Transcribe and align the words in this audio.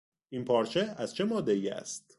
این 0.29 0.45
پارچه 0.45 0.93
از 0.97 1.15
چه 1.15 1.23
مادهای 1.23 1.69
است؟ 1.69 2.05